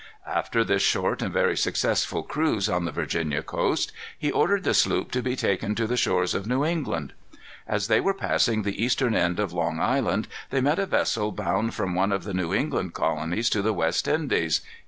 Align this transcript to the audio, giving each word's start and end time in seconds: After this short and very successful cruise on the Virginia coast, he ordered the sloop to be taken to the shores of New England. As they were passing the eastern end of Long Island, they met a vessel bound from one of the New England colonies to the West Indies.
After 0.25 0.63
this 0.63 0.81
short 0.81 1.21
and 1.21 1.31
very 1.31 1.55
successful 1.55 2.23
cruise 2.23 2.67
on 2.67 2.85
the 2.85 2.91
Virginia 2.91 3.43
coast, 3.43 3.91
he 4.17 4.31
ordered 4.31 4.63
the 4.63 4.73
sloop 4.73 5.11
to 5.11 5.21
be 5.21 5.35
taken 5.35 5.75
to 5.75 5.85
the 5.85 5.95
shores 5.95 6.33
of 6.33 6.47
New 6.47 6.65
England. 6.65 7.13
As 7.67 7.87
they 7.87 7.99
were 7.99 8.15
passing 8.15 8.63
the 8.63 8.83
eastern 8.83 9.13
end 9.13 9.39
of 9.39 9.53
Long 9.53 9.79
Island, 9.79 10.27
they 10.49 10.59
met 10.59 10.79
a 10.79 10.87
vessel 10.87 11.31
bound 11.31 11.75
from 11.75 11.93
one 11.93 12.11
of 12.11 12.23
the 12.23 12.33
New 12.33 12.51
England 12.51 12.95
colonies 12.95 13.47
to 13.51 13.61
the 13.61 13.73
West 13.73 14.07
Indies. 14.07 14.61